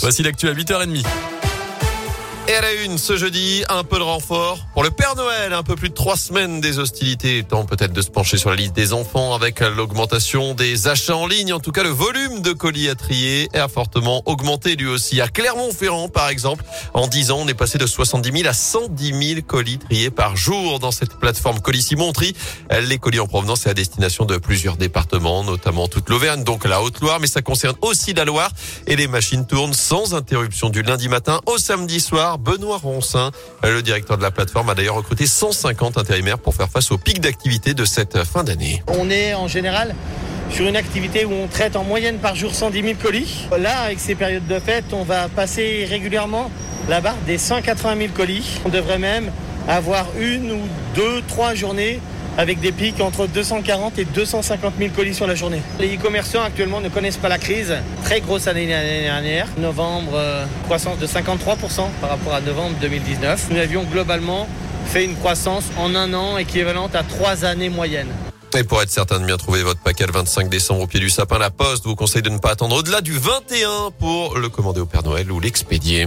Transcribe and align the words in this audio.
Voici 0.00 0.22
l'actu 0.22 0.48
à 0.48 0.54
8h30. 0.54 1.37
Et 2.50 2.54
à 2.54 2.62
la 2.62 2.72
une, 2.72 2.96
ce 2.96 3.18
jeudi, 3.18 3.62
un 3.68 3.84
peu 3.84 3.98
de 3.98 4.02
renfort 4.02 4.66
pour 4.72 4.82
le 4.82 4.90
Père 4.90 5.14
Noël. 5.16 5.52
Un 5.52 5.62
peu 5.62 5.76
plus 5.76 5.90
de 5.90 5.94
trois 5.94 6.16
semaines 6.16 6.62
des 6.62 6.78
hostilités. 6.78 7.42
Temps 7.42 7.66
peut-être 7.66 7.92
de 7.92 8.00
se 8.00 8.08
pencher 8.08 8.38
sur 8.38 8.48
la 8.48 8.56
liste 8.56 8.72
des 8.72 8.94
enfants 8.94 9.34
avec 9.34 9.60
l'augmentation 9.60 10.54
des 10.54 10.88
achats 10.88 11.14
en 11.14 11.26
ligne. 11.26 11.52
En 11.52 11.60
tout 11.60 11.72
cas, 11.72 11.82
le 11.82 11.90
volume 11.90 12.40
de 12.40 12.52
colis 12.54 12.88
à 12.88 12.94
trier 12.94 13.50
a 13.52 13.68
fortement 13.68 14.22
augmenté 14.24 14.76
lui 14.76 14.86
aussi. 14.86 15.20
À 15.20 15.28
Clermont-Ferrand, 15.28 16.08
par 16.08 16.30
exemple, 16.30 16.64
en 16.94 17.06
10 17.06 17.32
ans, 17.32 17.40
on 17.42 17.48
est 17.48 17.54
passé 17.54 17.76
de 17.76 17.84
70 17.84 18.32
000 18.38 18.48
à 18.48 18.54
110 18.54 19.34
000 19.34 19.40
colis 19.46 19.78
triés 19.78 20.08
par 20.08 20.34
jour 20.34 20.78
dans 20.78 20.90
cette 20.90 21.18
plateforme 21.18 21.60
Colis 21.60 21.90
Tri. 22.14 22.34
Les 22.80 22.96
colis 22.96 23.20
en 23.20 23.26
provenance 23.26 23.66
et 23.66 23.68
à 23.68 23.74
destination 23.74 24.24
de 24.24 24.38
plusieurs 24.38 24.78
départements, 24.78 25.44
notamment 25.44 25.86
toute 25.86 26.08
l'Auvergne, 26.08 26.44
donc 26.44 26.64
la 26.64 26.80
Haute-Loire, 26.80 27.20
mais 27.20 27.26
ça 27.26 27.42
concerne 27.42 27.76
aussi 27.82 28.14
la 28.14 28.24
Loire. 28.24 28.52
Et 28.86 28.96
les 28.96 29.06
machines 29.06 29.46
tournent 29.46 29.74
sans 29.74 30.14
interruption 30.14 30.70
du 30.70 30.80
lundi 30.80 31.10
matin 31.10 31.42
au 31.44 31.58
samedi 31.58 32.00
soir 32.00 32.37
Benoît 32.38 32.78
Roncin. 32.78 33.30
Le 33.62 33.82
directeur 33.82 34.16
de 34.16 34.22
la 34.22 34.30
plateforme 34.30 34.70
a 34.70 34.74
d'ailleurs 34.74 34.94
recruté 34.96 35.26
150 35.26 35.98
intérimaires 35.98 36.38
pour 36.38 36.54
faire 36.54 36.68
face 36.68 36.90
au 36.90 36.98
pic 36.98 37.20
d'activité 37.20 37.74
de 37.74 37.84
cette 37.84 38.24
fin 38.24 38.44
d'année. 38.44 38.82
On 38.86 39.10
est 39.10 39.34
en 39.34 39.48
général 39.48 39.94
sur 40.50 40.66
une 40.66 40.76
activité 40.76 41.24
où 41.24 41.32
on 41.32 41.46
traite 41.46 41.76
en 41.76 41.84
moyenne 41.84 42.18
par 42.18 42.34
jour 42.34 42.54
110 42.54 42.82
000 42.82 42.94
colis. 43.02 43.46
Là, 43.58 43.80
avec 43.80 44.00
ces 44.00 44.14
périodes 44.14 44.46
de 44.46 44.58
fête, 44.58 44.86
on 44.92 45.02
va 45.02 45.28
passer 45.28 45.86
régulièrement 45.88 46.50
la 46.88 47.00
barre 47.00 47.16
des 47.26 47.38
180 47.38 47.96
000 47.98 48.08
colis. 48.16 48.60
On 48.64 48.68
devrait 48.68 48.98
même 48.98 49.30
avoir 49.68 50.06
une 50.18 50.52
ou 50.52 50.60
deux, 50.94 51.22
trois 51.28 51.54
journées 51.54 52.00
avec 52.38 52.60
des 52.60 52.70
pics 52.70 53.00
entre 53.00 53.26
240 53.26 53.98
et 53.98 54.04
250 54.04 54.74
000 54.78 54.90
colis 54.94 55.14
sur 55.14 55.26
la 55.26 55.34
journée. 55.34 55.60
Les 55.80 55.96
e-commerçants 55.96 56.42
actuellement 56.42 56.80
ne 56.80 56.88
connaissent 56.88 57.16
pas 57.16 57.28
la 57.28 57.36
crise. 57.36 57.74
Très 58.04 58.20
grosse 58.20 58.46
année 58.46 58.66
dernière. 58.66 59.48
Novembre, 59.58 60.12
euh, 60.14 60.46
croissance 60.64 60.98
de 60.98 61.06
53% 61.06 61.88
par 62.00 62.10
rapport 62.10 62.34
à 62.34 62.40
novembre 62.40 62.76
2019. 62.80 63.48
Nous 63.50 63.58
avions 63.58 63.82
globalement 63.82 64.48
fait 64.86 65.04
une 65.04 65.16
croissance 65.16 65.64
en 65.76 65.94
un 65.96 66.14
an 66.14 66.38
équivalente 66.38 66.94
à 66.94 67.02
trois 67.02 67.44
années 67.44 67.68
moyennes. 67.68 68.12
Et 68.56 68.64
pour 68.64 68.80
être 68.80 68.90
certain 68.90 69.20
de 69.20 69.26
bien 69.26 69.36
trouver 69.36 69.62
votre 69.62 69.80
paquet 69.80 70.06
le 70.06 70.12
25 70.12 70.48
décembre 70.48 70.82
au 70.82 70.86
pied 70.86 71.00
du 71.00 71.10
sapin, 71.10 71.38
la 71.38 71.50
Poste 71.50 71.84
vous 71.84 71.96
conseille 71.96 72.22
de 72.22 72.30
ne 72.30 72.38
pas 72.38 72.52
attendre 72.52 72.76
au-delà 72.76 73.00
du 73.00 73.12
21 73.12 73.90
pour 73.98 74.38
le 74.38 74.48
commander 74.48 74.80
au 74.80 74.86
Père 74.86 75.02
Noël 75.02 75.30
ou 75.30 75.40
l'expédier. 75.40 76.06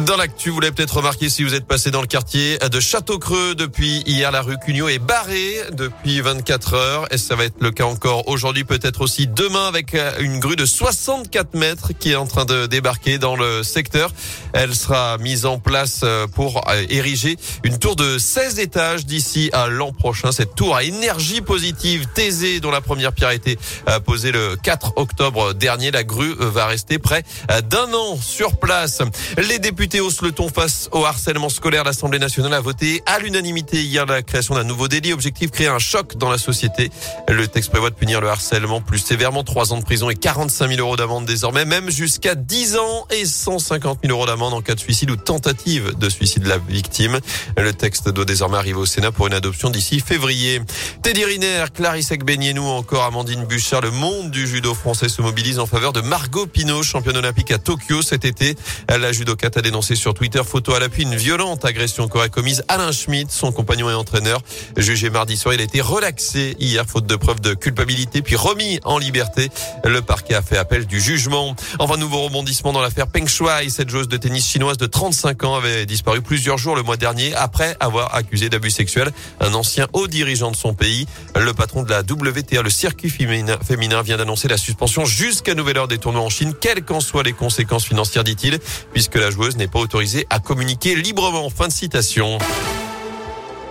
Dans 0.00 0.16
l'actu, 0.16 0.50
vous 0.50 0.58
l'avez 0.58 0.74
peut-être 0.74 0.96
remarqué 0.96 1.28
si 1.28 1.44
vous 1.44 1.54
êtes 1.54 1.66
passé 1.66 1.92
dans 1.92 2.00
le 2.00 2.08
quartier 2.08 2.58
de 2.58 2.80
Château-Creux 2.80 3.54
depuis 3.54 4.02
hier, 4.06 4.32
la 4.32 4.42
rue 4.42 4.58
Cugnot 4.58 4.88
est 4.88 4.98
barrée 4.98 5.54
depuis 5.70 6.20
24 6.20 6.74
heures 6.74 7.06
et 7.12 7.16
ça 7.16 7.36
va 7.36 7.44
être 7.44 7.54
le 7.60 7.70
cas 7.70 7.84
encore 7.84 8.26
aujourd'hui, 8.26 8.64
peut-être 8.64 9.02
aussi 9.02 9.28
demain 9.28 9.68
avec 9.68 9.96
une 10.18 10.40
grue 10.40 10.56
de 10.56 10.66
64 10.66 11.54
mètres 11.54 11.92
qui 11.96 12.10
est 12.10 12.16
en 12.16 12.26
train 12.26 12.44
de 12.44 12.66
débarquer 12.66 13.18
dans 13.18 13.36
le 13.36 13.62
secteur. 13.62 14.12
Elle 14.52 14.74
sera 14.74 15.16
mise 15.18 15.46
en 15.46 15.60
place 15.60 16.00
euh, 16.02 16.26
pour 16.26 16.68
euh, 16.68 16.84
ériger 16.88 17.36
une 17.62 17.78
tour 17.78 17.94
de 17.94 18.18
16 18.18 18.58
étages 18.58 19.06
d'ici 19.06 19.50
à 19.52 19.68
l'an 19.68 19.92
prochain. 19.92 20.32
Cette 20.32 20.56
tour 20.56 20.74
à 20.74 20.82
énergie 20.82 21.40
positive 21.40 22.06
Thésée 22.14 22.58
dont 22.58 22.72
la 22.72 22.80
première 22.80 23.12
pierre 23.12 23.28
a 23.28 23.34
été 23.34 23.58
euh, 23.88 24.00
posée 24.00 24.32
le 24.32 24.56
4 24.60 24.94
octobre 24.96 25.54
dernier. 25.54 25.92
La 25.92 26.02
grue 26.02 26.34
va 26.36 26.66
rester 26.66 26.98
près 26.98 27.22
d'un 27.70 27.92
an 27.94 28.16
sur 28.20 28.56
place. 28.56 29.00
Les 29.38 29.60
députés 29.60 29.83
députés 29.84 30.00
haussent 30.00 30.22
le 30.22 30.32
face 30.48 30.88
au 30.92 31.04
harcèlement 31.04 31.50
scolaire. 31.50 31.84
L'Assemblée 31.84 32.18
nationale 32.18 32.54
a 32.54 32.60
voté 32.60 33.02
à 33.04 33.18
l'unanimité 33.18 33.82
hier 33.82 34.06
la 34.06 34.22
création 34.22 34.54
d'un 34.54 34.64
nouveau 34.64 34.88
délit. 34.88 35.12
Objectif, 35.12 35.50
créer 35.50 35.66
un 35.66 35.78
choc 35.78 36.16
dans 36.16 36.30
la 36.30 36.38
société. 36.38 36.90
Le 37.28 37.46
texte 37.48 37.70
prévoit 37.70 37.90
de 37.90 37.94
punir 37.94 38.22
le 38.22 38.28
harcèlement 38.30 38.80
plus 38.80 38.98
sévèrement. 38.98 39.44
3 39.44 39.74
ans 39.74 39.76
de 39.76 39.84
prison 39.84 40.08
et 40.08 40.14
45 40.14 40.68
000 40.68 40.80
euros 40.80 40.96
d'amende 40.96 41.26
désormais. 41.26 41.66
Même 41.66 41.90
jusqu'à 41.90 42.34
10 42.34 42.76
ans 42.76 43.06
et 43.10 43.26
150 43.26 43.98
000 44.02 44.16
euros 44.16 44.26
d'amende 44.26 44.54
en 44.54 44.62
cas 44.62 44.74
de 44.74 44.80
suicide 44.80 45.10
ou 45.10 45.16
tentative 45.16 45.92
de 45.98 46.08
suicide 46.08 46.44
de 46.44 46.48
la 46.48 46.56
victime. 46.56 47.20
Le 47.58 47.74
texte 47.74 48.08
doit 48.08 48.24
désormais 48.24 48.56
arriver 48.56 48.78
au 48.78 48.86
Sénat 48.86 49.12
pour 49.12 49.26
une 49.26 49.34
adoption 49.34 49.68
d'ici 49.68 50.00
février. 50.00 50.62
Teddy 51.02 51.26
Riner, 51.26 51.64
Clarisse 51.74 52.10
Agbenienou, 52.10 52.64
encore 52.64 53.04
Amandine 53.04 53.44
Bouchard. 53.44 53.82
Le 53.82 53.90
monde 53.90 54.30
du 54.30 54.46
judo 54.46 54.72
français 54.72 55.10
se 55.10 55.20
mobilise 55.20 55.58
en 55.58 55.66
faveur 55.66 55.92
de 55.92 56.00
Margot 56.00 56.46
Pinot, 56.46 56.82
championne 56.82 57.18
olympique 57.18 57.50
à 57.50 57.58
Tokyo 57.58 58.00
cet 58.00 58.24
été. 58.24 58.56
La 58.88 59.12
judokate 59.12 59.58
a 59.58 59.62
sur 59.82 60.14
Twitter, 60.14 60.42
photo 60.44 60.74
à 60.74 60.78
l'appui, 60.78 61.02
une 61.02 61.16
violente 61.16 61.64
agression 61.64 62.06
qu'aurait 62.06 62.28
commise 62.28 62.64
Alain 62.68 62.92
Schmidt, 62.92 63.32
son 63.32 63.50
compagnon 63.50 63.90
et 63.90 63.94
entraîneur. 63.94 64.40
Jugé 64.76 65.10
mardi 65.10 65.36
soir, 65.36 65.54
il 65.54 65.60
a 65.60 65.64
été 65.64 65.80
relaxé 65.80 66.56
hier, 66.60 66.84
faute 66.86 67.06
de 67.06 67.16
preuve 67.16 67.40
de 67.40 67.54
culpabilité, 67.54 68.22
puis 68.22 68.36
remis 68.36 68.78
en 68.84 68.98
liberté. 68.98 69.50
Le 69.84 70.00
parquet 70.00 70.34
a 70.34 70.42
fait 70.42 70.56
appel 70.56 70.86
du 70.86 71.00
jugement. 71.00 71.56
Enfin, 71.78 71.96
nouveau 71.96 72.22
rebondissement 72.22 72.72
dans 72.72 72.82
l'affaire 72.82 73.08
Peng 73.08 73.26
Shuai. 73.26 73.68
Cette 73.68 73.88
joueuse 73.88 74.08
de 74.08 74.16
tennis 74.16 74.46
chinoise 74.46 74.76
de 74.76 74.86
35 74.86 75.44
ans 75.44 75.56
avait 75.56 75.86
disparu 75.86 76.22
plusieurs 76.22 76.58
jours 76.58 76.76
le 76.76 76.82
mois 76.82 76.96
dernier 76.96 77.34
après 77.34 77.76
avoir 77.80 78.14
accusé 78.14 78.48
d'abus 78.48 78.70
sexuels 78.70 79.10
un 79.40 79.54
ancien 79.54 79.88
haut 79.92 80.06
dirigeant 80.06 80.50
de 80.50 80.56
son 80.56 80.74
pays. 80.74 81.06
Le 81.34 81.52
patron 81.52 81.82
de 81.82 81.90
la 81.90 82.00
WTA, 82.00 82.62
le 82.62 82.70
circuit 82.70 83.10
féminin 83.10 84.02
vient 84.02 84.16
d'annoncer 84.16 84.48
la 84.48 84.56
suspension 84.56 85.04
jusqu'à 85.04 85.54
nouvelle 85.54 85.78
heure 85.78 85.88
des 85.88 85.98
tournois 85.98 86.22
en 86.22 86.30
Chine, 86.30 86.54
quelles 86.58 86.84
qu'en 86.84 87.00
soient 87.00 87.22
les 87.22 87.32
conséquences 87.32 87.84
financières, 87.84 88.24
dit-il, 88.24 88.58
puisque 88.92 89.16
la 89.16 89.30
joueuse 89.30 89.56
n'est 89.56 89.63
n'est 89.64 89.70
pas 89.70 89.78
autorisé 89.78 90.26
à 90.28 90.40
communiquer 90.40 90.94
librement. 90.94 91.48
Fin 91.48 91.68
de 91.68 91.72
citation. 91.72 92.38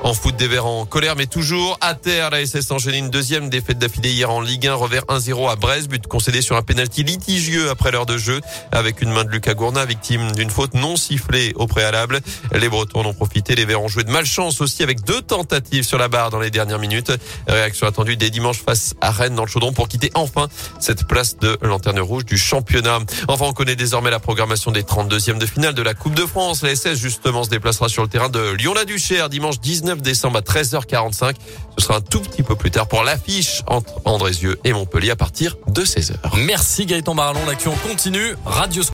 En 0.03 0.13
foot 0.13 0.35
des 0.35 0.49
Verts 0.49 0.65
en 0.65 0.85
colère, 0.85 1.15
mais 1.15 1.27
toujours 1.27 1.77
à 1.79 1.95
terre. 1.95 2.29
La 2.29 2.45
SS 2.45 2.71
enchaîne 2.71 2.95
une 2.95 3.09
deuxième 3.09 3.49
défaite 3.49 3.79
d'affilée 3.79 4.11
hier 4.11 4.29
en 4.29 4.41
Ligue 4.41 4.67
1, 4.67 4.73
revers 4.73 5.05
1-0 5.05 5.49
à 5.49 5.55
Brest, 5.55 5.87
but 5.87 6.05
concédé 6.07 6.41
sur 6.41 6.57
un 6.57 6.61
pénalty 6.61 7.03
litigieux 7.03 7.69
après 7.69 7.89
l'heure 7.91 8.05
de 8.05 8.17
jeu, 8.17 8.41
avec 8.73 9.01
une 9.01 9.11
main 9.11 9.23
de 9.23 9.29
Lucas 9.29 9.53
Gourna, 9.53 9.85
victime 9.85 10.33
d'une 10.33 10.49
faute 10.49 10.73
non 10.73 10.97
sifflée 10.97 11.53
au 11.55 11.67
préalable. 11.67 12.19
Les 12.51 12.67
Bretons 12.67 13.05
ont 13.05 13.13
profité, 13.13 13.55
les 13.55 13.63
Verts 13.63 13.81
ont 13.81 13.87
joué 13.87 14.03
de 14.03 14.11
malchance 14.11 14.59
aussi 14.59 14.83
avec 14.83 15.05
deux 15.05 15.21
tentatives 15.21 15.85
sur 15.85 15.97
la 15.97 16.09
barre 16.09 16.31
dans 16.31 16.39
les 16.39 16.51
dernières 16.51 16.79
minutes. 16.79 17.13
Réaction 17.47 17.87
attendue 17.87 18.17
dès 18.17 18.29
dimanche 18.29 18.61
face 18.61 18.95
à 18.99 19.09
Rennes 19.09 19.35
dans 19.35 19.45
le 19.45 19.49
chaudron 19.49 19.71
pour 19.71 19.87
quitter 19.87 20.11
enfin 20.15 20.49
cette 20.79 21.07
place 21.07 21.37
de 21.37 21.57
lanterne 21.61 22.01
rouge 22.01 22.25
du 22.25 22.37
championnat. 22.37 22.99
Enfin, 23.29 23.45
on 23.45 23.53
connaît 23.53 23.77
désormais 23.77 24.11
la 24.11 24.19
programmation 24.19 24.71
des 24.71 24.83
32e 24.83 25.37
de 25.37 25.45
finale 25.45 25.73
de 25.73 25.81
la 25.81 25.93
Coupe 25.93 26.13
de 26.13 26.25
France. 26.25 26.61
La 26.61 26.75
SS 26.75 26.99
justement 26.99 27.45
se 27.45 27.49
déplacera 27.49 27.87
sur 27.87 28.03
le 28.03 28.09
terrain 28.09 28.27
de 28.27 28.51
Lyon-la-Duchère 28.51 29.29
dimanche 29.29 29.61
19 29.93 30.01
décembre 30.01 30.37
à 30.37 30.41
13h45. 30.41 31.35
Ce 31.77 31.85
sera 31.85 31.97
un 31.97 32.01
tout 32.01 32.21
petit 32.21 32.43
peu 32.43 32.55
plus 32.55 32.71
tard 32.71 32.87
pour 32.87 33.03
l'affiche 33.03 33.61
entre 33.67 34.01
Andrézieux 34.05 34.59
et 34.63 34.73
Montpellier 34.73 35.11
à 35.11 35.15
partir 35.15 35.57
de 35.67 35.83
16h. 35.83 36.15
Merci 36.45 36.85
Gaëtan 36.85 37.15
Barallon. 37.15 37.45
L'action 37.47 37.73
continue. 37.87 38.35
Radio 38.45 38.81